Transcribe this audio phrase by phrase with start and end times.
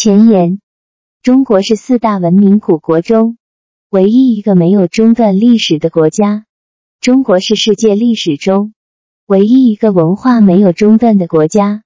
[0.00, 0.60] 前言：
[1.24, 3.36] 中国是四大文明古国中
[3.90, 6.44] 唯一一个没有中断历史的国家。
[7.00, 8.74] 中国是世界历史中
[9.26, 11.82] 唯一一个文化没有中断的国家。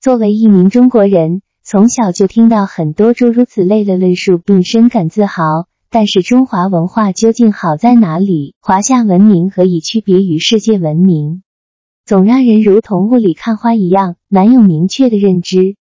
[0.00, 5.66] 作为一名中国人，从小就听到很多诸如此类的论述，并深感自豪。
[5.90, 8.54] 但是，中华文化究竟好在哪里？
[8.62, 11.42] 华夏文明何以区别于世界文明？
[12.06, 15.76] 总让人如同雾里看花一样，难有明确的认知。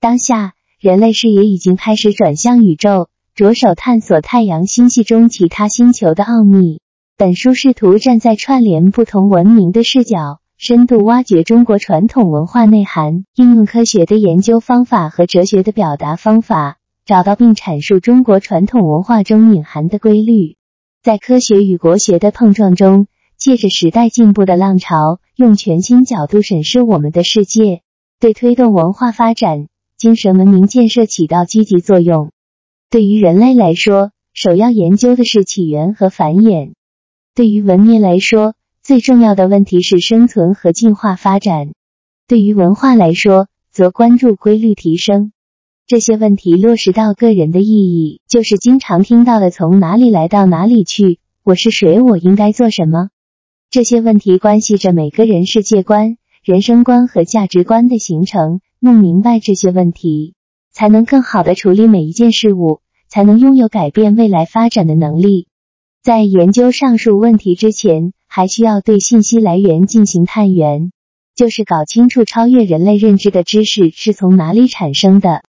[0.00, 6.80] 当下，人类视野已经开始转向宇宙，着手探索太阳星系中其他星球的奥秘。
[7.18, 20.56] 本书试图站在串联不同文明的视角，深度挖掘中国传统文化内涵，应用科学的研究方法和哲学的表达方法，找到并阐述中国传统文化中隐含的规律。
[21.02, 23.06] 在科学与国学的碰撞中。
[23.36, 27.80] 借着时代进步的浪潮，用全新角度审视我们的世界，
[28.18, 29.68] 对推动文化发展、
[30.00, 32.30] 精神文明建设起到积极作用。
[32.88, 36.72] 对于人类来说，首要研究的是起源和繁衍；
[37.34, 41.72] 对于文明来说，最重要的问题是生存和进化发展；
[42.26, 45.32] 对于文化来说，则关注规律提升。
[45.86, 53.10] 这些问题落实到个人的意义，就是经常听到的“从哪里来到哪里去”，“我是谁”，“我应该做什么”。
[53.68, 58.62] 这些问题关系着每个人世界观、人生观和价值观的形成。
[58.82, 60.32] 弄明白这些问题，
[60.72, 65.48] 才能更好的处理每一件事物，才能拥有改变未来发展的能力。
[66.02, 70.92] 在研究上述问题之前，还需要对信息来源进行探源，
[71.34, 75.42] 就是搞清楚超越人类认知的知识是从哪里产生的。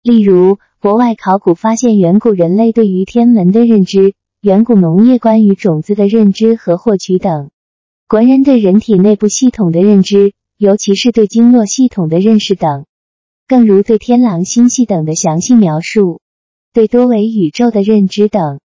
[0.00, 7.50] 例如，国外考古发现远古人类对于天文的认知，远古农业关于种子的认知和获取等。
[8.06, 12.86] 国人对人体内部系统的认知，尤其是对经络系统的认识等，
[13.46, 16.20] 更如对天狼星系等的详细描述，
[16.72, 18.60] 对多维宇宙的认知等，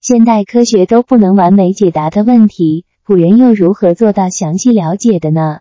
[0.00, 5.60] 现代科学都不能完美解答的问题，古人又如何做到详细了解的呢？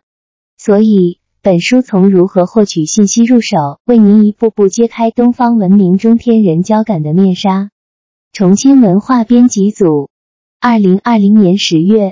[0.57, 7.71] 所以，本书从如何获取信息入手，为您一步步揭开东方文明中天人交感的面纱。
[8.31, 10.09] 重新文化编辑组，
[10.59, 12.11] 二零二零年十月。